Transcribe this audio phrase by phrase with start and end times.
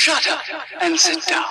[0.00, 0.38] Shut up
[0.80, 1.42] and sit down.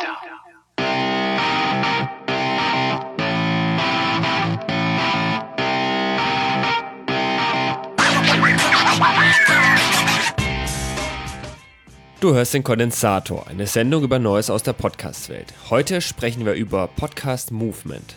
[12.21, 15.53] Du hörst den Kondensator, eine Sendung über Neues aus der Podcast-Welt.
[15.69, 18.15] Heute sprechen wir über Podcast Movement.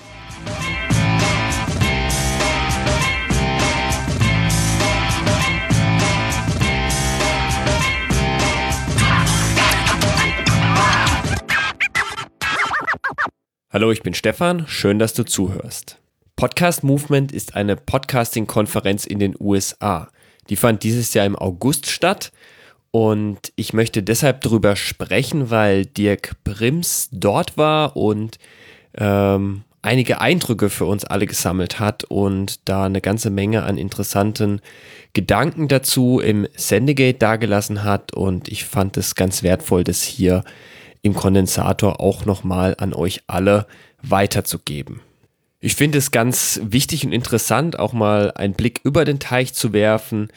[13.72, 15.96] Hallo, ich bin Stefan, schön, dass du zuhörst.
[16.34, 20.08] Podcast Movement ist eine Podcasting-Konferenz in den USA.
[20.48, 22.32] Die fand dieses Jahr im August statt
[22.90, 28.40] und ich möchte deshalb darüber sprechen, weil Dirk Brims dort war und
[28.98, 34.62] ähm, einige Eindrücke für uns alle gesammelt hat und da eine ganze Menge an interessanten
[35.12, 38.14] Gedanken dazu im Sendegate dargelassen hat.
[38.14, 40.42] Und ich fand es ganz wertvoll, das hier
[41.02, 43.66] im Kondensator auch nochmal an euch alle
[44.02, 45.00] weiterzugeben.
[45.60, 49.72] Ich finde es ganz wichtig und interessant, auch mal einen Blick über den Teich zu
[49.72, 50.28] werfen,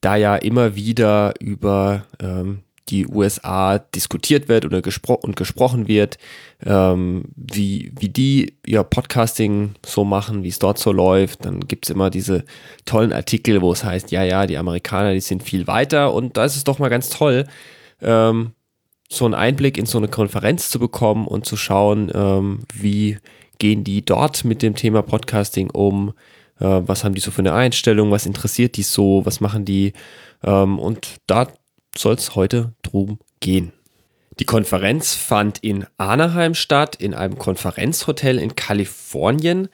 [0.00, 6.18] da ja immer wieder über ähm, die USA diskutiert wird oder gespro und gesprochen wird,
[6.64, 11.44] ähm, wie, wie die ihr Podcasting so machen, wie es dort so läuft.
[11.44, 12.44] Dann gibt es immer diese
[12.84, 16.44] tollen Artikel, wo es heißt, ja, ja, die Amerikaner, die sind viel weiter und da
[16.44, 17.46] ist es doch mal ganz toll,
[18.02, 18.52] ähm,
[19.12, 23.18] so einen Einblick in so eine Konferenz zu bekommen und zu schauen, ähm, wie
[23.58, 26.14] gehen die dort mit dem Thema Podcasting um,
[26.60, 29.92] äh, was haben die so für eine Einstellung, was interessiert die so, was machen die
[30.44, 31.48] ähm, und da
[31.96, 33.72] soll es heute drum gehen.
[34.38, 39.68] Die Konferenz fand in Anaheim statt, in einem Konferenzhotel in Kalifornien.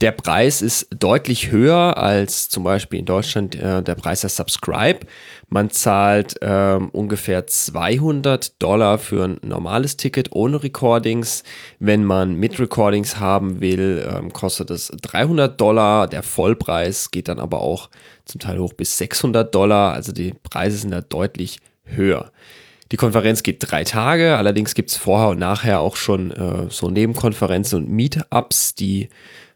[0.00, 5.00] Der Preis ist deutlich höher als zum Beispiel in Deutschland äh, der Preis der Subscribe.
[5.48, 11.42] Man zahlt ähm, ungefähr 200 Dollar für ein normales Ticket ohne Recordings.
[11.80, 16.06] Wenn man mit Recordings haben will, ähm, kostet es 300 Dollar.
[16.06, 17.90] Der Vollpreis geht dann aber auch
[18.24, 19.94] zum Teil hoch bis 600 Dollar.
[19.94, 22.30] Also die Preise sind da deutlich höher.
[22.92, 26.88] Die Konferenz geht drei Tage, allerdings gibt es vorher und nachher auch schon äh, so
[26.88, 29.10] Nebenkonferenzen und Meetups, die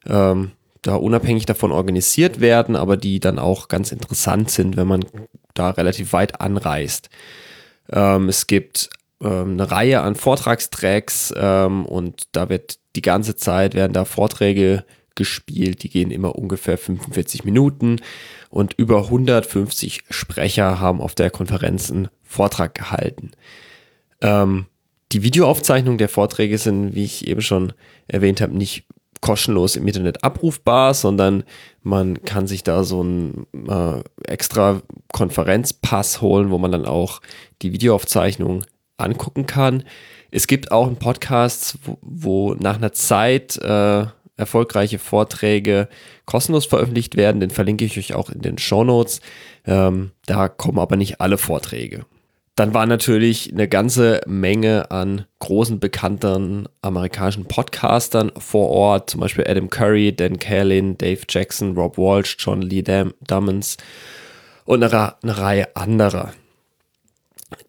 [0.06, 0.52] ähm,
[0.82, 5.04] da unabhängig davon organisiert werden, aber die dann auch ganz interessant sind, wenn man
[5.54, 7.08] da relativ weit anreist.
[7.90, 8.90] Ähm, es gibt
[9.22, 14.84] ähm, eine Reihe an Vortragstracks ähm, und da wird die ganze Zeit werden da Vorträge
[15.14, 18.00] gespielt, die gehen immer ungefähr 45 Minuten
[18.50, 23.32] und über 150 Sprecher haben auf der Konferenz einen Vortrag gehalten.
[24.20, 24.66] Ähm,
[25.12, 27.74] die Videoaufzeichnungen der Vorträge sind, wie ich eben schon
[28.08, 28.86] erwähnt habe, nicht
[29.22, 31.44] kostenlos im Internet abrufbar, sondern
[31.82, 37.22] man kann sich da so einen äh, extra Konferenzpass holen, wo man dann auch
[37.62, 38.64] die Videoaufzeichnung
[38.98, 39.84] angucken kann.
[40.30, 44.06] Es gibt auch einen Podcast, wo, wo nach einer Zeit äh,
[44.36, 45.88] erfolgreiche Vorträge
[46.26, 47.40] kostenlos veröffentlicht werden.
[47.40, 49.20] Den verlinke ich euch auch in den Show Notes.
[49.64, 52.04] Ähm, da kommen aber nicht alle Vorträge.
[52.54, 59.46] Dann war natürlich eine ganze Menge an großen bekannten amerikanischen Podcastern vor Ort, zum Beispiel
[59.48, 63.78] Adam Curry, Dan Carlin, Dave Jackson, Rob Walsh, John Lee Dam Dummons
[64.66, 66.34] und eine, eine Reihe anderer.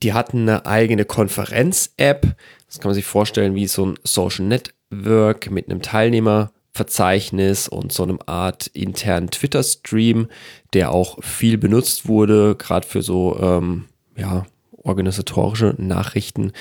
[0.01, 2.35] Die hatten eine eigene Konferenz-App.
[2.67, 8.03] Das kann man sich vorstellen wie so ein Social Network mit einem Teilnehmerverzeichnis und so
[8.03, 10.27] einem Art internen Twitter-Stream,
[10.73, 13.85] der auch viel benutzt wurde, gerade für so ähm,
[14.17, 14.45] ja,
[14.83, 16.51] organisatorische Nachrichten.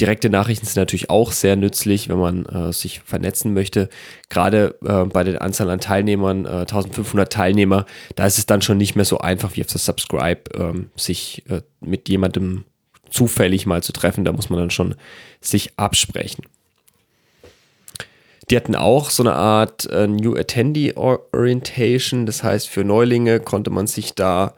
[0.00, 3.88] Direkte Nachrichten sind natürlich auch sehr nützlich, wenn man äh, sich vernetzen möchte.
[4.28, 8.76] Gerade äh, bei der Anzahl an Teilnehmern, äh, 1500 Teilnehmer, da ist es dann schon
[8.76, 12.64] nicht mehr so einfach wie auf der Subscribe, ähm, sich äh, mit jemandem
[13.08, 14.24] zufällig mal zu treffen.
[14.24, 14.96] Da muss man dann schon
[15.40, 16.44] sich absprechen.
[18.50, 22.26] Die hatten auch so eine Art äh, New Attendee Orientation.
[22.26, 24.54] Das heißt, für Neulinge konnte man sich da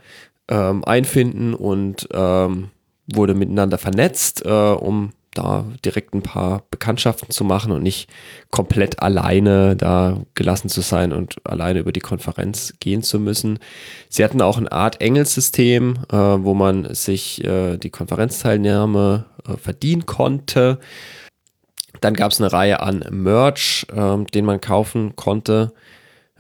[0.49, 2.71] ähm, einfinden und ähm,
[3.13, 8.09] wurde miteinander vernetzt, äh, um da direkt ein paar Bekanntschaften zu machen und nicht
[8.51, 13.59] komplett alleine da gelassen zu sein und alleine über die Konferenz gehen zu müssen.
[14.09, 20.07] Sie hatten auch eine Art Engelsystem, äh, wo man sich äh, die Konferenzteilnahme äh, verdienen
[20.07, 20.79] konnte.
[22.01, 25.73] Dann gab es eine Reihe an Merch, ähm, den man kaufen konnte.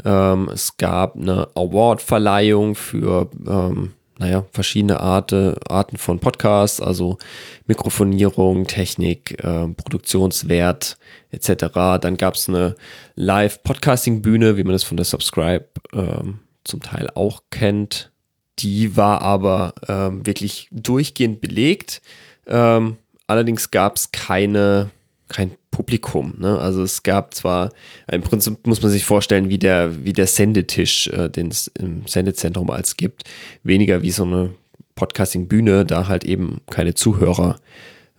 [0.04, 7.18] Ähm, es gab eine Award-Verleihung für ähm, naja, verschiedene Arte, Arten von Podcasts, also
[7.66, 10.98] Mikrofonierung, Technik, äh, Produktionswert
[11.30, 11.66] etc.
[12.00, 12.74] Dann gab es eine
[13.14, 18.10] Live-Podcasting-Bühne, wie man es von der Subscribe ähm, zum Teil auch kennt.
[18.58, 22.02] Die war aber ähm, wirklich durchgehend belegt.
[22.46, 22.96] Ähm,
[23.28, 24.90] allerdings gab es keine,
[25.28, 26.34] kein Publikum.
[26.38, 26.58] Ne?
[26.58, 27.70] Also es gab zwar,
[28.10, 32.06] im Prinzip muss man sich vorstellen, wie der, wie der Sendetisch, äh, den es im
[32.06, 33.24] Sendezentrum als gibt,
[33.62, 34.50] weniger wie so eine
[34.94, 37.60] Podcasting-Bühne, da halt eben keine Zuhörer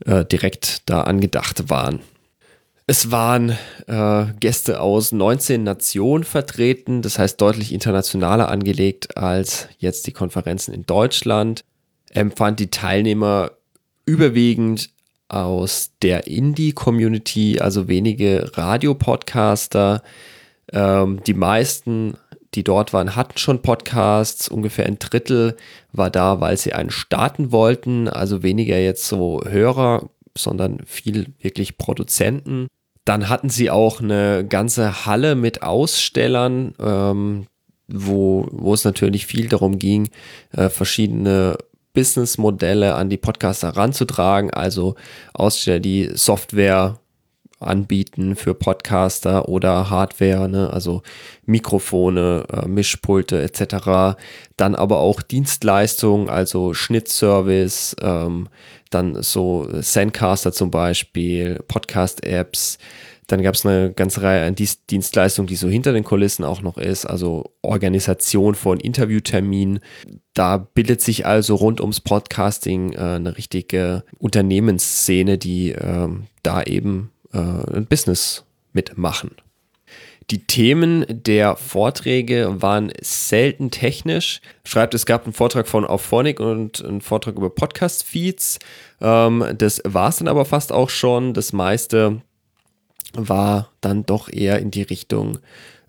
[0.06, 2.00] äh, direkt da angedacht waren.
[2.88, 10.08] Es waren äh, Gäste aus 19 Nationen vertreten, das heißt deutlich internationaler angelegt als jetzt
[10.08, 11.64] die Konferenzen in Deutschland.
[12.10, 13.52] Empfand die Teilnehmer
[14.06, 14.90] überwiegend
[15.30, 20.02] aus der Indie-Community, also wenige Radiopodcaster.
[20.74, 22.16] Ähm, die meisten,
[22.56, 24.50] die dort waren, hatten schon Podcasts.
[24.50, 25.56] Ungefähr ein Drittel
[25.94, 28.08] war da, weil sie einen starten wollten.
[28.08, 32.68] Also weniger jetzt so Hörer, sondern viel wirklich Produzenten.
[33.06, 37.46] Dann hatten sie auch eine ganze Halle mit Ausstellern, ähm,
[37.88, 40.10] wo, wo es natürlich viel darum ging,
[40.52, 41.58] äh, verschiedene
[41.94, 44.96] Businessmodelle an die Podcaster ranzutragen, also
[45.34, 47.00] Aussteller, die Software
[47.60, 50.72] anbieten für Podcaster oder Hardware, ne?
[50.72, 51.02] also
[51.46, 54.18] Mikrofone, äh, Mischpulte etc.
[54.56, 58.48] Dann aber auch Dienstleistungen, also Schnittservice, ähm,
[58.90, 62.78] dann so Sendcaster zum Beispiel, Podcast-Apps,
[63.30, 66.78] dann gab es eine ganze Reihe an Dienstleistungen, die so hinter den Kulissen auch noch
[66.78, 69.82] ist, also Organisation von Interviewterminen.
[70.34, 76.10] Da bildet sich also rund ums Podcasting äh, eine richtige Unternehmensszene, die äh,
[76.42, 79.32] da eben äh, ein Business mitmachen.
[80.32, 84.42] Die Themen der Vorträge waren selten technisch.
[84.64, 88.58] Schreibt, es gab einen Vortrag von Auphonic und einen Vortrag über Podcast-Feeds.
[89.02, 91.34] Ähm, das war es dann aber fast auch schon.
[91.34, 92.22] Das meiste
[93.14, 95.40] war dann doch eher in die Richtung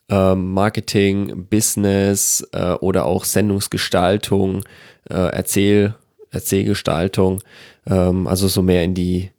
[0.09, 4.65] äh, Marketing, Business äh, oder auch Sendungsgestaltung,
[5.09, 5.95] äh, Erzähl,
[6.31, 7.43] Erzählgestaltung,
[7.87, 9.31] ähm, also so mehr in die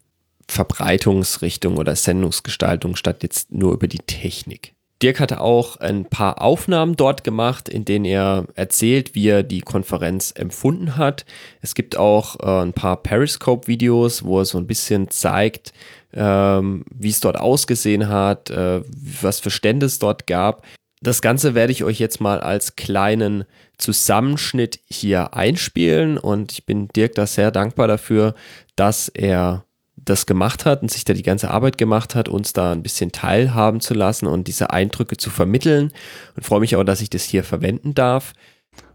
[0.48, 4.74] Verbreitungsrichtung oder Sendungsgestaltung statt jetzt nur über die Technik.
[5.02, 9.62] Dirk hatte auch ein paar Aufnahmen dort gemacht, in denen er erzählt, wie er die
[9.62, 11.26] Konferenz empfunden hat.
[11.62, 15.74] Es gibt auch äh, ein paar Periscope-Videos, wo er so ein bisschen zeigt,
[16.14, 18.82] ähm, wie es dort ausgesehen hat, äh,
[19.22, 20.64] was für Stände es dort gab.
[21.04, 23.46] Das Ganze werde ich euch jetzt mal als kleinen
[23.80, 28.36] Zusammenschnitt hier einspielen und ich bin Dirk da sehr dankbar dafür,
[28.76, 29.66] dass er
[30.06, 33.12] das gemacht hat und sich da die ganze Arbeit gemacht hat, uns da ein bisschen
[33.12, 35.92] teilhaben zu lassen und diese Eindrücke zu vermitteln
[36.36, 38.34] und freue mich auch, dass ich das hier verwenden darf.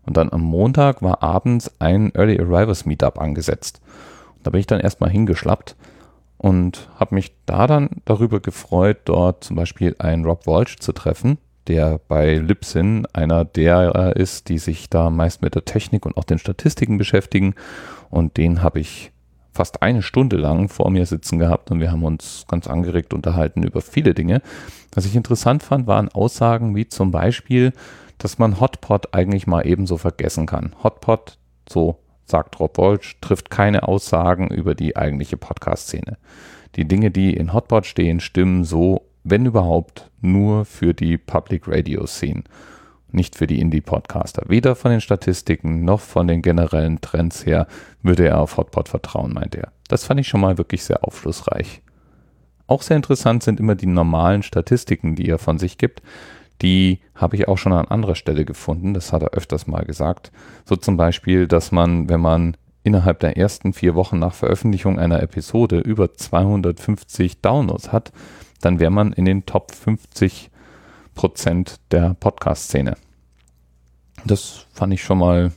[0.05, 3.81] Und dann am Montag war abends ein Early Arrivals Meetup angesetzt.
[4.43, 5.75] da bin ich dann erstmal hingeschlappt
[6.38, 11.38] und habe mich da dann darüber gefreut, dort zum Beispiel einen Rob Walsh zu treffen,
[11.67, 16.25] der bei Libsyn einer der ist, die sich da meist mit der Technik und auch
[16.25, 17.55] den Statistiken beschäftigen.
[18.11, 19.11] Und den habe ich
[19.56, 23.62] fast eine Stunde lang vor mir sitzen gehabt und wir haben uns ganz angeregt unterhalten
[23.62, 24.43] über viele Dinge.
[24.94, 27.73] Was ich interessant fand, waren Aussagen wie zum Beispiel,
[28.19, 30.75] dass man Hotpot eigentlich mal ebenso vergessen kann.
[30.82, 31.38] Hotpot,
[31.69, 36.19] so sagt Rob Walsh, trifft keine Aussagen über die eigentliche Podcast-Szene.
[36.76, 42.06] Die Dinge, die in Hotpot stehen, stimmen so, wenn überhaupt, nur für die Public Radio
[42.06, 42.44] Szene,
[43.11, 44.44] nicht für die Indie-Podcaster.
[44.49, 47.67] Weder von den Statistiken noch von den generellen Trends her
[48.03, 49.73] würde er auf Hotpot vertrauen, meint er.
[49.88, 51.82] Das fand ich schon mal wirklich sehr aufschlussreich.
[52.67, 56.03] Auch sehr interessant sind immer die normalen Statistiken, die er von sich gibt.
[56.63, 58.94] Die habe ich auch schon an anderer Stelle gefunden.
[58.94, 60.32] Das hat er öfters mal gesagt.
[60.65, 65.22] So zum Beispiel, dass man, wenn man innerhalb der ersten vier Wochen nach Veröffentlichung einer
[65.22, 68.13] Episode über 250 Downloads hat,
[68.60, 70.51] dann wäre man in den Top 50
[71.17, 72.96] Prozent der Podcast-Szene.
[74.25, 75.51] Das fand ich schon mal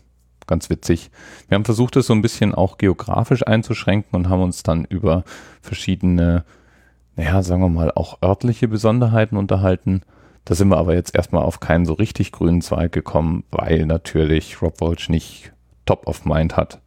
[0.48, 1.12] ganz witzig.
[1.48, 5.24] Wir haben versucht, es so ein bisschen auch geografisch einzuschränken und haben uns dann über
[5.62, 6.44] verschiedene,
[7.16, 10.02] naja, sagen wir mal, auch örtliche Besonderheiten unterhalten.
[10.46, 14.64] Da sind wir aber jetzt erstmal auf keinen so richtig grünen Zweig gekommen, weil natürlich
[14.64, 15.52] Rob Walsh nicht
[15.86, 16.80] top of mind hat,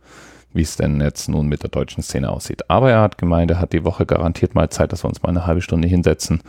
[0.53, 2.69] wie es denn jetzt nun mit der deutschen Szene aussieht.
[2.69, 5.29] Aber er hat gemeint, er hat die Woche garantiert mal Zeit, dass wir uns mal
[5.29, 6.43] eine halbe Stunde hinsetzen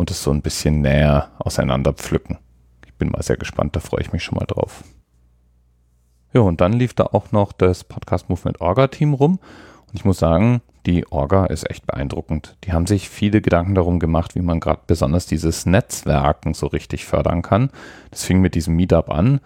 [0.00, 2.38] und es so ein bisschen näher auseinander pflücken.
[2.86, 4.82] Ich bin mal sehr gespannt, da freue ich mich schon mal drauf.
[6.32, 9.38] Ja, und dann lief da auch noch das Podcast Movement Orga Team rum.
[9.88, 12.56] Und ich muss sagen, die Orga ist echt beeindruckend.
[12.64, 17.04] Die haben sich viele Gedanken darum gemacht, wie man gerade besonders dieses Netzwerken so richtig
[17.04, 17.68] fördern kann.
[18.10, 19.40] Das fing mit diesem Meetup an,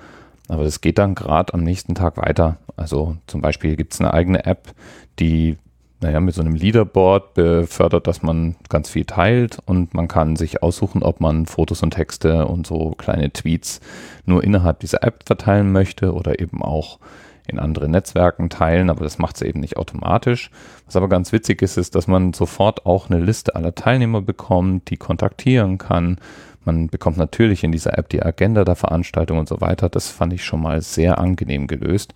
[0.47, 2.59] aber das geht dann gerade am nächsten Tag weiter.
[2.77, 4.73] Also zum Beispiel gibt es eine eigene App,
[5.19, 5.57] die
[6.05, 10.63] naja, mit so einem Leaderboard befördert, dass man ganz viel teilt und man kann sich
[10.63, 13.81] aussuchen, ob man Fotos und Texte und so kleine Tweets
[14.27, 16.99] nur innerhalb dieser App verteilen möchte oder eben auch
[17.47, 20.51] in anderen Netzwerken teilen, aber das macht sie eben nicht automatisch.
[20.85, 24.91] Was aber ganz witzig ist, ist, dass man sofort auch eine Liste aller Teilnehmer bekommt,
[24.91, 26.19] die kontaktieren kann.
[26.67, 29.89] Man bekommt natürlich in dieser App die Agenda der Veranstaltung und so weiter.
[29.89, 32.13] Das fand ich schon mal sehr angenehm gelöst.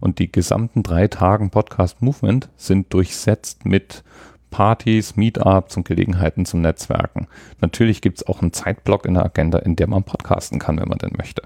[0.00, 4.04] Und die gesamten drei Tagen Podcast Movement sind durchsetzt mit
[4.50, 7.28] Partys, Meetups und Gelegenheiten zum Netzwerken.
[7.60, 10.88] Natürlich gibt es auch einen Zeitblock in der Agenda, in der man podcasten kann, wenn
[10.88, 11.42] man denn möchte.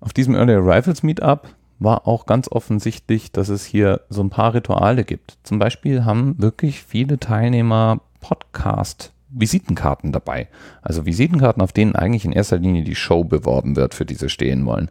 [0.00, 4.54] Auf diesem Early Arrivals Meetup war auch ganz offensichtlich, dass es hier so ein paar
[4.54, 5.38] Rituale gibt.
[5.42, 10.48] Zum Beispiel haben wirklich viele Teilnehmer Podcast-Visitenkarten dabei.
[10.82, 14.28] Also Visitenkarten, auf denen eigentlich in erster Linie die Show beworben wird, für die sie
[14.28, 14.90] stehen wollen.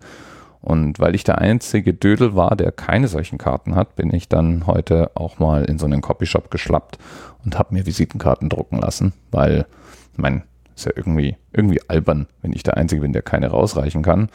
[0.61, 4.67] Und weil ich der einzige Dödel war, der keine solchen Karten hat, bin ich dann
[4.67, 6.97] heute auch mal in so einen Copyshop geschlappt
[7.45, 9.65] und habe mir Visitenkarten drucken lassen, weil,
[10.11, 10.43] ich meine,
[10.75, 14.29] ist ja irgendwie, irgendwie albern, wenn ich der Einzige bin, der keine rausreichen kann.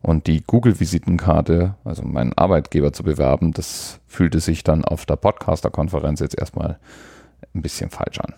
[0.00, 6.20] Und die Google-Visitenkarte, also meinen Arbeitgeber zu bewerben, das fühlte sich dann auf der Podcaster-Konferenz
[6.20, 6.78] jetzt erstmal
[7.54, 8.34] ein bisschen falsch an.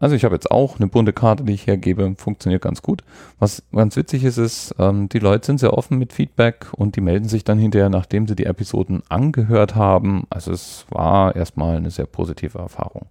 [0.00, 3.04] Also ich habe jetzt auch eine bunte Karte, die ich hergebe, funktioniert ganz gut.
[3.38, 7.02] Was ganz witzig ist, ist, ähm, die Leute sind sehr offen mit Feedback und die
[7.02, 10.26] melden sich dann hinterher, nachdem sie die Episoden angehört haben.
[10.30, 13.06] Also es war erstmal eine sehr positive Erfahrung.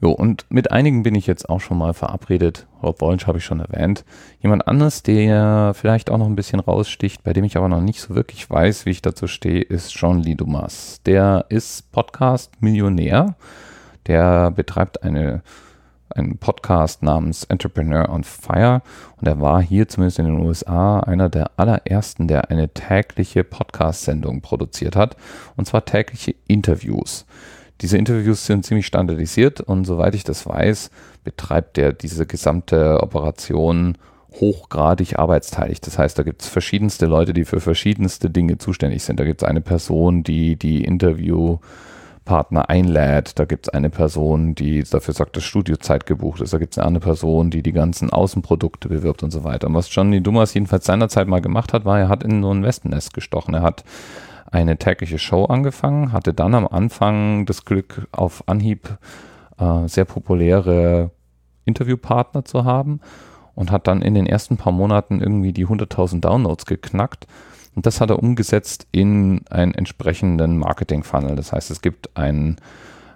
[0.00, 2.66] Jo, und mit einigen bin ich jetzt auch schon mal verabredet.
[2.82, 4.04] Rob Wolsch habe ich schon erwähnt.
[4.40, 8.00] Jemand anderes, der vielleicht auch noch ein bisschen raussticht, bei dem ich aber noch nicht
[8.00, 11.00] so wirklich weiß, wie ich dazu stehe, ist John Lee Dumas.
[11.04, 13.34] Der ist Podcast-Millionär.
[14.08, 15.42] Der betreibt eine,
[16.10, 18.82] einen Podcast namens Entrepreneur on Fire
[19.20, 24.40] und er war hier zumindest in den USA einer der allerersten, der eine tägliche Podcast-Sendung
[24.40, 25.16] produziert hat
[25.56, 27.26] und zwar tägliche Interviews.
[27.80, 30.90] Diese Interviews sind ziemlich standardisiert und soweit ich das weiß,
[31.22, 33.96] betreibt er diese gesamte Operation
[34.32, 35.80] hochgradig arbeitsteilig.
[35.80, 39.20] Das heißt, da gibt es verschiedenste Leute, die für verschiedenste Dinge zuständig sind.
[39.20, 40.84] Da gibt es eine Person, die die
[42.28, 43.38] Interviewpartner einlädt.
[43.38, 46.52] Da gibt es eine Person, die dafür sorgt, dass Studiozeit gebucht ist.
[46.52, 49.66] Da gibt es eine andere Person, die die ganzen Außenprodukte bewirbt und so weiter.
[49.66, 52.62] Und was Johnny Dumas jedenfalls seinerzeit mal gemacht hat, war, er hat in so ein
[52.62, 53.54] Wespennest gestochen.
[53.54, 53.84] Er hat
[54.50, 58.98] eine tägliche Show angefangen, hatte dann am Anfang das Glück, auf Anhieb
[59.58, 61.10] äh, sehr populäre
[61.64, 63.00] Interviewpartner zu haben
[63.54, 67.26] und hat dann in den ersten paar Monaten irgendwie die 100.000 Downloads geknackt.
[67.78, 71.36] Und das hat er umgesetzt in einen entsprechenden Marketing-Funnel.
[71.36, 72.56] Das heißt, es gibt einen,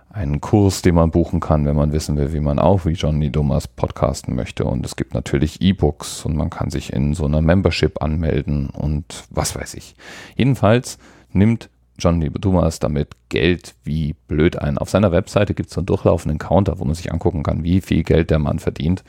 [0.08, 3.30] einen Kurs, den man buchen kann, wenn man wissen will, wie man auch wie Johnny
[3.30, 4.62] Dumas podcasten möchte.
[4.62, 9.24] Und es gibt natürlich E-Books und man kann sich in so einer Membership anmelden und
[9.30, 9.96] was weiß ich.
[10.36, 10.96] Jedenfalls
[11.32, 14.78] nimmt John Dumas damit Geld wie blöd ein.
[14.78, 17.80] Auf seiner Webseite gibt es so einen durchlaufenden Counter, wo man sich angucken kann, wie
[17.80, 19.02] viel Geld der Mann verdient.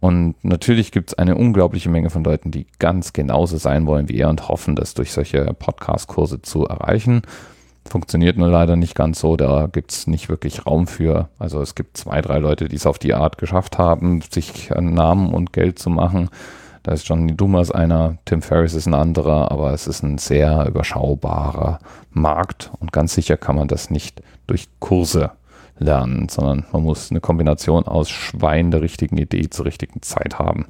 [0.00, 4.18] Und natürlich gibt es eine unglaubliche Menge von Leuten, die ganz genauso sein wollen wie
[4.18, 7.22] er und hoffen, das durch solche Podcast-Kurse zu erreichen.
[7.86, 11.28] Funktioniert nur leider nicht ganz so, da gibt es nicht wirklich Raum für.
[11.38, 15.32] Also es gibt zwei, drei Leute, die es auf die Art geschafft haben, sich Namen
[15.32, 16.30] und Geld zu machen.
[16.82, 20.66] Da ist Johnny Dumas einer, Tim Ferriss ist ein anderer, aber es ist ein sehr
[20.66, 21.78] überschaubarer
[22.10, 25.30] Markt und ganz sicher kann man das nicht durch Kurse
[25.78, 30.66] lernen, sondern man muss eine Kombination aus Schwein der richtigen Idee zur richtigen Zeit haben.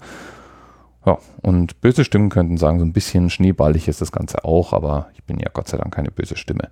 [1.07, 5.09] Ja, und böse Stimmen könnten sagen, so ein bisschen schneeballig ist das Ganze auch, aber
[5.15, 6.71] ich bin ja Gott sei Dank keine böse Stimme.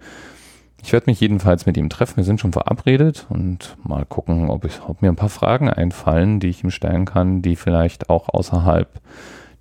[0.83, 2.17] Ich werde mich jedenfalls mit ihm treffen.
[2.17, 6.41] Wir sind schon verabredet und mal gucken, ob, ich, ob mir ein paar Fragen einfallen,
[6.41, 8.89] die ich ihm stellen kann, die vielleicht auch außerhalb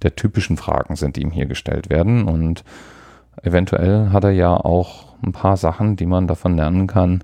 [0.01, 2.23] der typischen Fragen sind, die ihm hier gestellt werden.
[2.23, 2.63] Und
[3.43, 7.23] eventuell hat er ja auch ein paar Sachen, die man davon lernen kann,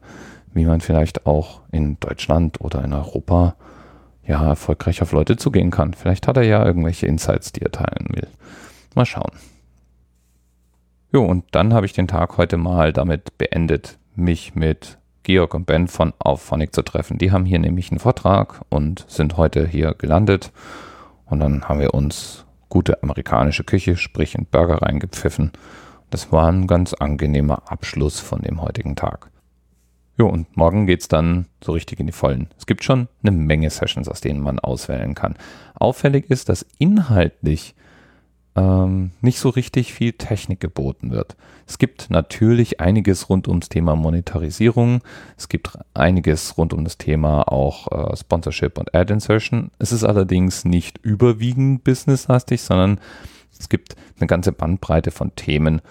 [0.58, 3.56] wie man vielleicht auch in Deutschland oder in Europa
[4.26, 5.94] ja erfolgreich auf Leute zugehen kann.
[5.94, 8.28] Vielleicht hat er ja irgendwelche Insights, die er teilen will.
[8.94, 9.32] Mal schauen.
[11.14, 15.66] Jo, und dann habe ich den Tag heute mal damit beendet, mich mit Georg und
[15.66, 17.18] Ben von Auphonic zu treffen.
[17.18, 20.52] Die haben hier nämlich einen Vortrag und sind heute hier gelandet.
[21.26, 25.52] Und dann haben wir uns gute amerikanische Küche, sprich in Burger reingepfiffen.
[26.10, 29.30] Das war ein ganz angenehmer Abschluss von dem heutigen Tag.
[30.18, 32.48] Jo, und morgen geht es dann so richtig in die Vollen.
[32.58, 35.36] Es gibt schon eine Menge Sessions, aus denen man auswählen kann.
[35.76, 37.76] Auffällig ist, dass inhaltlich
[38.56, 41.38] ähm, nicht so richtig viel Technik geboten wird.
[41.68, 45.02] Es gibt natürlich einiges rund ums Thema Monetarisierung.
[45.38, 49.70] Es gibt einiges rund um das Thema auch äh, Sponsorship und Ad Insertion.
[49.78, 53.00] Es ist allerdings nicht überwiegend businesslastig, sondern
[53.60, 55.82] es gibt eine ganze Bandbreite von Themen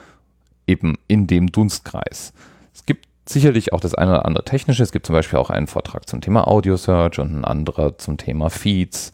[0.67, 2.33] eben in dem Dunstkreis.
[2.75, 4.83] Es gibt sicherlich auch das eine oder andere technische.
[4.83, 8.17] Es gibt zum Beispiel auch einen Vortrag zum Thema Audio Search und ein anderer zum
[8.17, 9.13] Thema Feeds.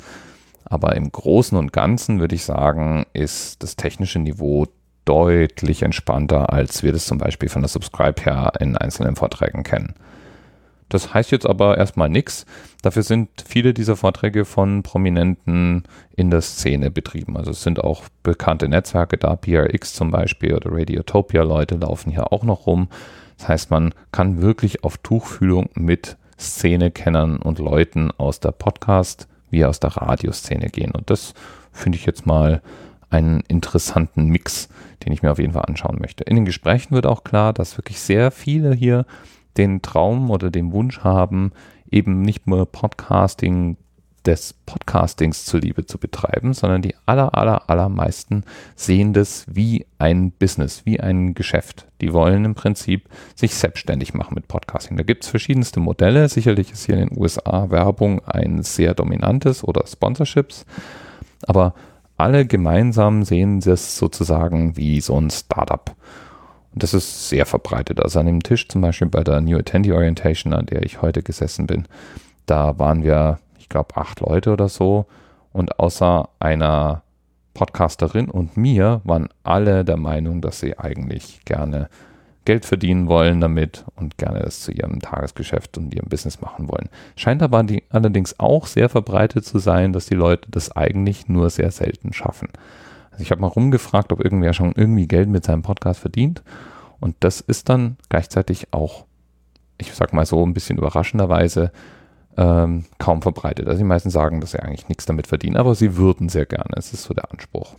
[0.64, 4.66] Aber im Großen und Ganzen würde ich sagen, ist das technische Niveau
[5.04, 9.94] deutlich entspannter, als wir das zum Beispiel von der Subscribe her in einzelnen Vorträgen kennen.
[10.88, 12.44] Das heißt jetzt aber erstmal nichts.
[12.82, 15.84] Dafür sind viele dieser Vorträge von Prominenten
[16.16, 17.38] in der Szene betrieben.
[17.38, 22.44] Also es sind auch bekannte Netzwerke da, PRX zum Beispiel oder Radiotopia-Leute laufen hier auch
[22.44, 22.88] noch rum.
[23.42, 29.64] Das heißt, man kann wirklich auf Tuchfühlung mit Szenekennern und Leuten aus der Podcast- wie
[29.64, 30.92] aus der Radioszene gehen.
[30.92, 31.34] Und das
[31.72, 32.62] finde ich jetzt mal
[33.10, 34.68] einen interessanten Mix,
[35.04, 36.22] den ich mir auf jeden Fall anschauen möchte.
[36.22, 39.06] In den Gesprächen wird auch klar, dass wirklich sehr viele hier
[39.56, 41.50] den Traum oder den Wunsch haben,
[41.90, 43.76] eben nicht nur Podcasting
[44.26, 48.44] des Podcastings zuliebe zu betreiben, sondern die aller, aller, allermeisten
[48.76, 51.86] sehen das wie ein Business, wie ein Geschäft.
[52.00, 54.96] Die wollen im Prinzip sich selbstständig machen mit Podcasting.
[54.96, 56.28] Da gibt es verschiedenste Modelle.
[56.28, 60.64] Sicherlich ist hier in den USA Werbung ein sehr dominantes oder Sponsorships.
[61.46, 61.74] Aber
[62.16, 65.94] alle gemeinsam sehen das sozusagen wie so ein Startup.
[66.72, 68.00] Und das ist sehr verbreitet.
[68.00, 71.22] Also an dem Tisch zum Beispiel bei der New Attendee Orientation, an der ich heute
[71.22, 71.86] gesessen bin,
[72.46, 73.38] da waren wir,
[73.72, 75.06] glaube, acht Leute oder so.
[75.52, 77.02] Und außer einer
[77.54, 81.88] Podcasterin und mir waren alle der Meinung, dass sie eigentlich gerne
[82.44, 86.88] Geld verdienen wollen damit und gerne das zu ihrem Tagesgeschäft und ihrem Business machen wollen.
[87.14, 91.50] Scheint aber die, allerdings auch sehr verbreitet zu sein, dass die Leute das eigentlich nur
[91.50, 92.48] sehr selten schaffen.
[93.12, 96.42] Also ich habe mal rumgefragt, ob irgendwer schon irgendwie Geld mit seinem Podcast verdient.
[96.98, 99.04] Und das ist dann gleichzeitig auch,
[99.78, 101.70] ich sag mal so ein bisschen überraschenderweise,
[102.36, 103.66] ähm, kaum verbreitet.
[103.66, 106.70] Also die meisten sagen, dass sie eigentlich nichts damit verdienen, aber sie würden sehr gerne.
[106.76, 107.76] Es ist so der Anspruch.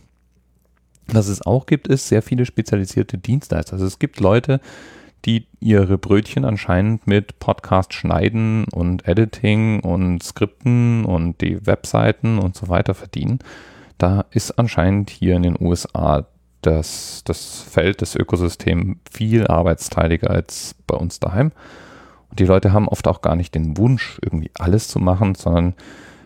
[1.08, 3.74] Was es auch gibt, ist sehr viele spezialisierte Dienstleister.
[3.74, 4.60] Also es gibt Leute,
[5.24, 12.56] die ihre Brötchen anscheinend mit Podcast schneiden und Editing und Skripten und die Webseiten und
[12.56, 13.40] so weiter verdienen
[13.98, 16.26] da ist anscheinend hier in den USA
[16.62, 21.52] das, das Feld, das Ökosystem viel arbeitsteiliger als bei uns daheim.
[22.38, 25.74] Die Leute haben oft auch gar nicht den Wunsch, irgendwie alles zu machen, sondern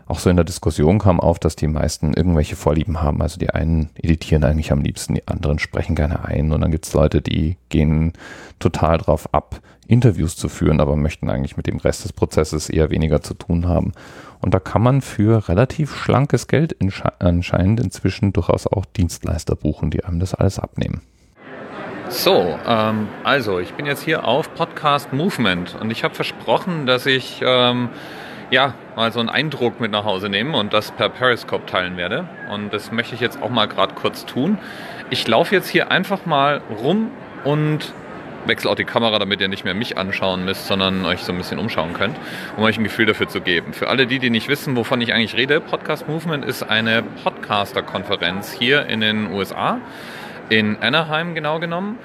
[0.06, 3.20] auch so in der Diskussion kam auf, dass die meisten irgendwelche Vorlieben haben.
[3.20, 6.50] Also die einen editieren eigentlich am liebsten, die anderen sprechen gerne ein.
[6.50, 8.14] Und dann gibt es Leute, die gehen
[8.58, 12.90] total drauf ab, Interviews zu führen, aber möchten eigentlich mit dem Rest des Prozesses eher
[12.90, 13.92] weniger zu tun haben.
[14.40, 16.74] Und da kann man für relativ schlankes Geld
[17.18, 21.02] anscheinend inzwischen durchaus auch Dienstleister buchen, die einem das alles abnehmen.
[22.10, 27.04] So, ähm, also ich bin jetzt hier auf Podcast Movement und ich habe versprochen, dass
[27.04, 27.90] ich ähm,
[28.50, 32.26] ja mal so einen Eindruck mit nach Hause nehme und das per Periscope teilen werde.
[32.50, 34.58] Und das möchte ich jetzt auch mal gerade kurz tun.
[35.10, 37.10] Ich laufe jetzt hier einfach mal rum
[37.44, 37.92] und
[38.46, 41.38] wechsle auch die Kamera, damit ihr nicht mehr mich anschauen müsst, sondern euch so ein
[41.38, 42.16] bisschen umschauen könnt,
[42.56, 43.74] um euch ein Gefühl dafür zu geben.
[43.74, 48.50] Für alle die, die nicht wissen, wovon ich eigentlich rede, Podcast Movement ist eine Podcaster-Konferenz
[48.52, 49.78] hier in den USA,
[50.48, 51.98] in Anaheim genau genommen.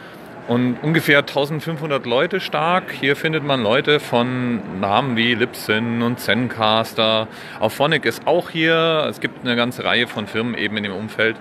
[0.48, 2.92] Und ungefähr 1500 Leute stark.
[2.92, 7.30] Hier findet man Leute von Namen wie Libsyn und Zencaster.
[7.62, 9.08] Auphonic ist auch hier.
[9.10, 11.38] Es gibt eine ganze Reihe von Firmen eben in dem Umfeld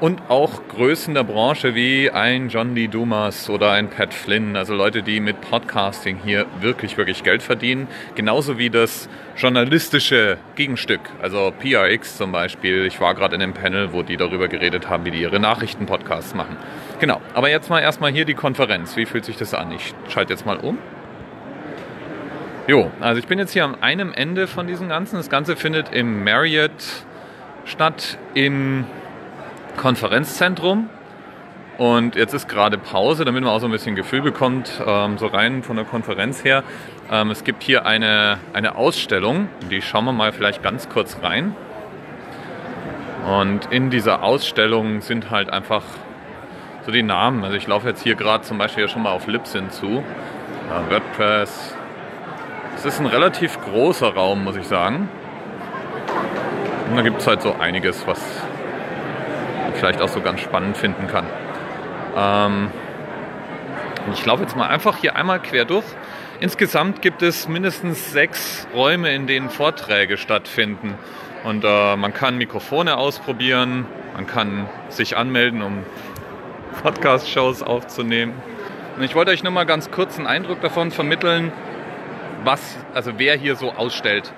[0.00, 4.74] und auch Größen der Branche wie ein John Lee Dumas oder ein Pat Flynn, also
[4.74, 7.86] Leute, die mit Podcasting hier wirklich, wirklich Geld verdienen.
[8.14, 12.86] Genauso wie das journalistische Gegenstück, also PRX zum Beispiel.
[12.86, 16.34] Ich war gerade in einem Panel, wo die darüber geredet haben, wie die ihre Nachrichtenpodcasts
[16.34, 16.56] machen.
[16.98, 18.96] Genau, aber jetzt mal erstmal hier die Konferenz.
[18.96, 19.70] Wie fühlt sich das an?
[19.72, 20.78] Ich schalte jetzt mal um.
[22.66, 25.16] Jo, also ich bin jetzt hier am einem Ende von diesem Ganzen.
[25.16, 27.04] Das Ganze findet im Marriott
[27.64, 28.84] statt im
[29.76, 30.88] Konferenzzentrum.
[31.78, 35.26] Und jetzt ist gerade Pause, damit man auch so ein bisschen Gefühl bekommt, ähm, so
[35.26, 36.62] rein von der Konferenz her.
[37.10, 41.56] Ähm, es gibt hier eine, eine Ausstellung, die schauen wir mal vielleicht ganz kurz rein.
[43.26, 45.82] Und in dieser Ausstellung sind halt einfach
[46.84, 47.44] so die Namen.
[47.44, 49.86] Also ich laufe jetzt hier gerade zum Beispiel schon mal auf Libsyn zu.
[49.86, 51.74] Äh, WordPress.
[52.76, 55.08] Es ist ein relativ großer Raum, muss ich sagen.
[56.90, 58.20] Und da gibt es halt so einiges, was
[59.80, 61.26] vielleicht auch so ganz spannend finden kann.
[62.16, 62.70] Ähm,
[64.12, 65.84] ich laufe jetzt mal einfach hier einmal quer durch.
[66.40, 70.94] Insgesamt gibt es mindestens sechs Räume, in denen Vorträge stattfinden.
[71.44, 75.84] Und äh, man kann Mikrofone ausprobieren, man kann sich anmelden, um
[76.82, 78.34] Podcast-Shows aufzunehmen.
[78.96, 81.52] Und ich wollte euch nur mal ganz kurz einen Eindruck davon vermitteln,
[82.44, 84.32] was, also wer hier so ausstellt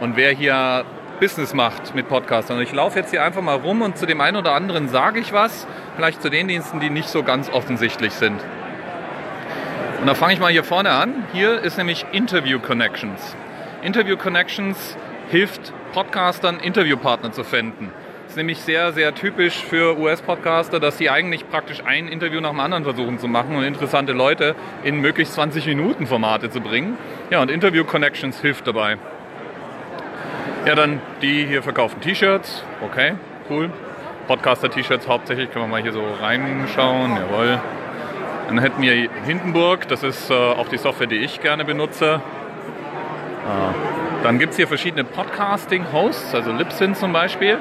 [0.00, 0.84] und wer hier
[1.20, 2.60] Business macht mit Podcastern.
[2.60, 5.32] Ich laufe jetzt hier einfach mal rum und zu dem einen oder anderen sage ich
[5.32, 8.40] was, vielleicht zu den Diensten, die nicht so ganz offensichtlich sind.
[10.00, 11.24] Und da fange ich mal hier vorne an.
[11.32, 13.36] Hier ist nämlich Interview Connections.
[13.82, 14.96] Interview Connections
[15.30, 17.90] hilft Podcastern, Interviewpartner zu finden.
[18.26, 22.60] ist nämlich sehr, sehr typisch für US-Podcaster, dass sie eigentlich praktisch ein Interview nach dem
[22.60, 26.98] anderen versuchen zu machen und interessante Leute in möglichst 20 Minuten Formate zu bringen.
[27.30, 28.98] Ja, und Interview Connections hilft dabei.
[30.66, 32.64] Ja, dann die hier verkaufen T-Shirts.
[32.82, 33.16] Okay,
[33.50, 33.70] cool.
[34.26, 35.50] Podcaster-T-Shirts hauptsächlich.
[35.50, 37.16] Können wir mal hier so reinschauen.
[37.16, 37.60] Jawohl.
[38.48, 39.86] Dann hätten wir Hindenburg.
[39.88, 42.22] Das ist äh, auch die Software, die ich gerne benutze.
[43.46, 43.74] Ah.
[44.22, 47.58] Dann gibt es hier verschiedene Podcasting-Hosts, also Libsyn zum Beispiel.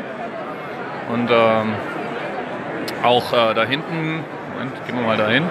[1.12, 1.74] Und ähm,
[3.04, 5.44] auch äh, da hinten, Moment, gehen wir mal dahin.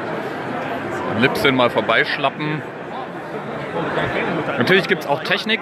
[1.20, 2.62] Libsyn mal vorbeischlappen.
[4.56, 5.60] Natürlich gibt es auch Technik.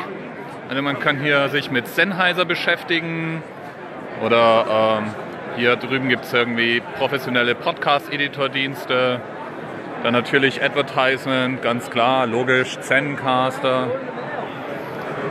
[0.71, 3.43] Also man kann hier sich mit Sennheiser beschäftigen
[4.25, 5.11] oder ähm,
[5.57, 9.21] hier drüben gibt es irgendwie professionelle Podcast-Editor-Dienste.
[10.05, 13.89] Dann natürlich Advertisement, ganz klar, logisch, Zencaster.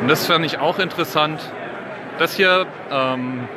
[0.02, 1.40] Und das fand ich auch interessant.
[2.18, 3.48] Das hier, ähm,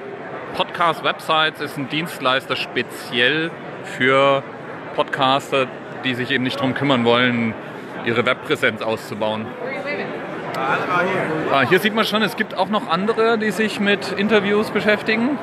[0.55, 3.51] Podcast Websites, ist ein Dienstleister speziell
[3.83, 4.45] für
[4.95, 5.67] Podcaster,
[6.05, 7.55] die sich eben nicht darum kümmern wollen,
[8.05, 9.47] ihre Webpräsenz auszubauen.
[10.55, 15.39] Ah, hier sieht man schon, es gibt auch noch andere, die sich mit Interviews beschäftigen.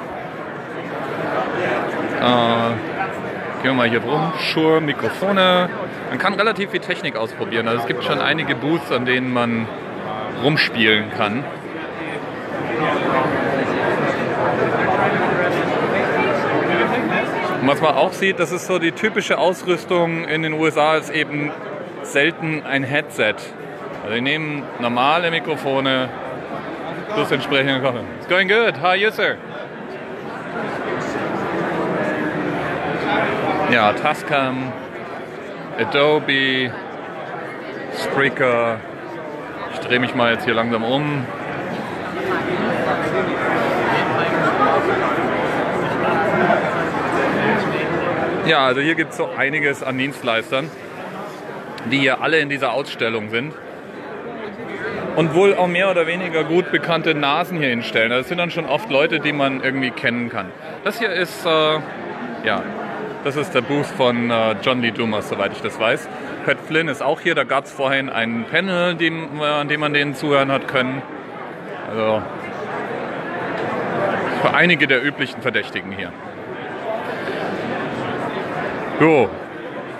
[2.19, 2.23] Äh,
[3.61, 4.33] gehen wir mal hier rum.
[4.39, 5.69] Shure, Mikrofone.
[6.09, 7.67] Man kann relativ viel Technik ausprobieren.
[7.67, 9.67] Also es gibt schon einige Booths, an denen man
[10.43, 11.43] rumspielen kann.
[17.61, 21.09] Und was man auch sieht, das ist so die typische Ausrüstung in den USA, ist
[21.09, 21.51] eben
[22.03, 23.35] selten ein Headset.
[24.09, 26.09] Also die nehmen normale Mikrofone
[27.13, 28.07] plus entsprechende Kochen.
[28.17, 28.75] It's going good.
[28.81, 29.37] How are you, sir?
[33.71, 34.73] Ja, Tascam,
[35.77, 36.71] Adobe,
[38.03, 38.79] Spreaker.
[39.73, 41.27] Ich drehe mich mal jetzt hier langsam um.
[48.47, 50.67] Ja, also hier gibt es so einiges an Dienstleistern,
[51.91, 53.53] die hier alle in dieser Ausstellung sind
[55.19, 58.09] und wohl auch mehr oder weniger gut bekannte Nasen hier hinstellen.
[58.09, 60.45] Das sind dann schon oft Leute, die man irgendwie kennen kann.
[60.85, 61.79] Das hier ist, äh,
[62.45, 62.63] ja,
[63.25, 66.07] das ist der Booth von äh, John Lee Dumas, soweit ich das weiß.
[66.45, 67.35] Pat Flynn ist auch hier.
[67.35, 71.01] Da gab es vorhin ein Panel, dem, an dem man denen zuhören hat können.
[71.89, 72.21] Also
[74.41, 76.13] für einige der üblichen Verdächtigen hier.
[79.01, 79.29] Jo,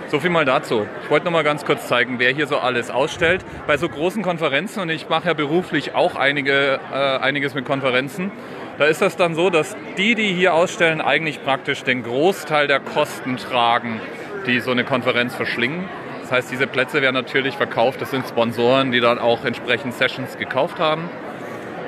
[0.10, 0.88] so viel mal dazu.
[1.04, 3.46] Ich wollte noch mal ganz kurz zeigen, wer hier so alles ausstellt.
[3.68, 8.32] Bei so großen Konferenzen, und ich mache ja beruflich auch einige, äh, einiges mit Konferenzen,
[8.78, 12.80] da ist das dann so, dass die, die hier ausstellen, eigentlich praktisch den Großteil der
[12.80, 14.00] Kosten tragen,
[14.48, 15.84] die so eine Konferenz verschlingen.
[16.22, 18.02] Das heißt, diese Plätze werden natürlich verkauft.
[18.02, 21.10] Das sind Sponsoren, die dann auch entsprechend Sessions gekauft haben.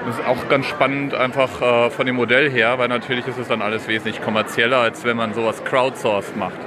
[0.06, 3.48] Das ist auch ganz spannend einfach äh, von dem Modell her, weil natürlich ist es
[3.48, 6.58] dann alles wesentlich kommerzieller, als wenn man sowas crowdsourced macht.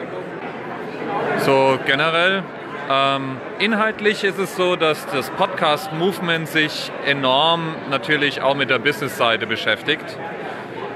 [1.38, 2.42] So generell,
[2.90, 9.46] ähm, inhaltlich ist es so, dass das Podcast-Movement sich enorm natürlich auch mit der Business-Seite
[9.46, 10.18] beschäftigt.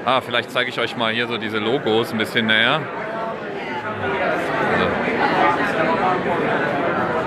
[0.04, 2.80] Ah, vielleicht zeige ich euch mal hier so diese Logos ein bisschen näher.
[4.72, 4.86] Also.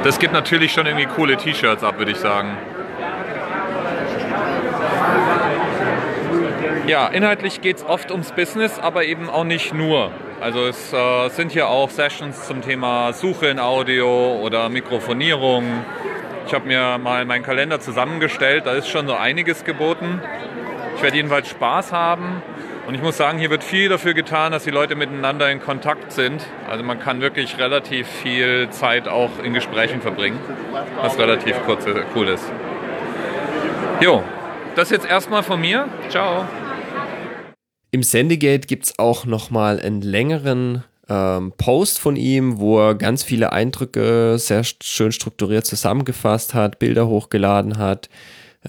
[0.04, 2.58] Das gibt natürlich schon irgendwie coole T-Shirts ab, würde ich sagen.
[6.92, 10.12] Ja, inhaltlich geht es oft ums Business, aber eben auch nicht nur.
[10.42, 15.86] Also es äh, sind hier auch Sessions zum Thema Suche in Audio oder Mikrofonierung.
[16.46, 20.22] Ich habe mir mal meinen Kalender zusammengestellt, da ist schon so einiges geboten.
[20.98, 22.44] Ich werde jedenfalls Spaß haben
[22.86, 26.12] und ich muss sagen, hier wird viel dafür getan, dass die Leute miteinander in Kontakt
[26.12, 26.46] sind.
[26.70, 30.42] Also man kann wirklich relativ viel Zeit auch in Gesprächen verbringen,
[31.02, 31.86] was relativ kurz,
[32.18, 32.52] cool ist.
[34.02, 34.26] Jo,
[34.76, 35.88] das jetzt erstmal von mir.
[36.10, 36.46] Ciao.
[37.92, 43.22] Im Sendegate gibt es auch nochmal einen längeren ähm, Post von ihm, wo er ganz
[43.22, 48.10] viele Eindrücke sehr schön strukturiert zusammengefasst hat, Bilder hochgeladen hat.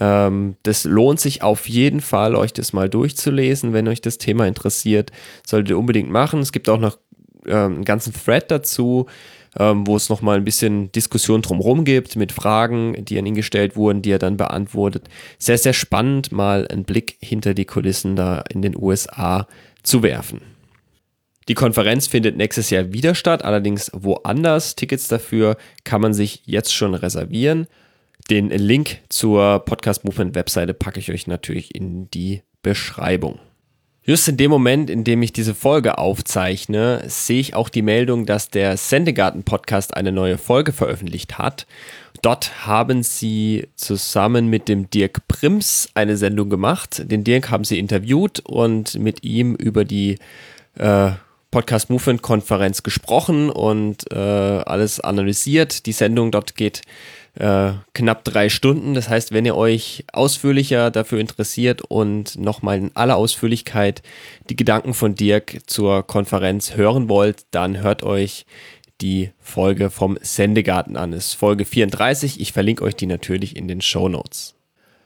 [0.00, 4.48] Ähm, das lohnt sich auf jeden Fall, euch das mal durchzulesen, wenn euch das Thema
[4.48, 5.12] interessiert.
[5.46, 6.40] Solltet ihr unbedingt machen.
[6.40, 6.98] Es gibt auch noch
[7.46, 9.06] ähm, einen ganzen Thread dazu
[9.58, 13.76] ähm, wo es nochmal ein bisschen Diskussion drumherum gibt mit Fragen, die an ihn gestellt
[13.76, 15.08] wurden, die er dann beantwortet.
[15.38, 19.46] Sehr, sehr spannend, mal einen Blick hinter die Kulissen da in den USA
[19.82, 20.40] zu werfen.
[21.48, 24.76] Die Konferenz findet nächstes Jahr wieder statt, allerdings woanders.
[24.76, 27.66] Tickets dafür kann man sich jetzt schon reservieren.
[28.30, 33.40] Den Link zur Podcast Movement Webseite packe ich euch natürlich in die Beschreibung.
[34.04, 38.26] Just in dem Moment, in dem ich diese Folge aufzeichne, sehe ich auch die Meldung,
[38.26, 41.68] dass der Sendegarten-Podcast eine neue Folge veröffentlicht hat.
[42.20, 47.08] Dort haben sie zusammen mit dem Dirk Prims eine Sendung gemacht.
[47.12, 50.18] Den Dirk haben sie interviewt und mit ihm über die
[50.78, 51.12] äh,
[51.52, 55.84] Podcast Movement Konferenz gesprochen und äh, alles analysiert.
[55.86, 56.80] Die Sendung dort geht
[57.34, 58.94] äh, knapp drei Stunden.
[58.94, 64.02] Das heißt, wenn ihr euch ausführlicher dafür interessiert und nochmal in aller Ausführlichkeit
[64.48, 68.46] die Gedanken von Dirk zur Konferenz hören wollt, dann hört euch
[69.02, 71.12] die Folge vom Sendegarten an.
[71.12, 72.40] Das ist Folge 34.
[72.40, 74.54] Ich verlinke euch die natürlich in den Show Notes.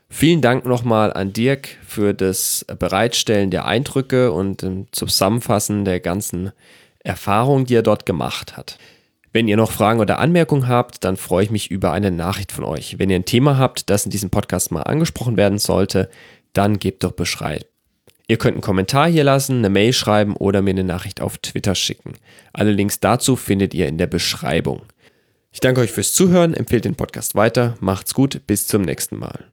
[0.09, 6.53] Vielen Dank nochmal an Dirk für das Bereitstellen der Eindrücke und ähm, Zusammenfassen der ganzen
[7.01, 8.79] Erfahrung, die er dort gemacht hat.
[9.33, 12.65] Wenn ihr noch Fragen oder Anmerkungen habt, dann freue ich mich über eine Nachricht von
[12.65, 12.99] euch.
[12.99, 16.09] Wenn ihr ein Thema habt, das in diesem Podcast mal angesprochen werden sollte,
[16.55, 17.67] dann gebt doch Bescheid.
[18.29, 21.75] Ihr könnt einen Kommentar hier lassen, eine Mail schreiben oder mir eine Nachricht auf Twitter
[21.75, 22.15] schicken.
[22.55, 24.83] Alle Links dazu findet ihr in der Beschreibung.
[25.53, 29.45] Ich danke euch fürs Zuhören, empfehlt den Podcast weiter, macht's gut, bis zum nächsten Mal.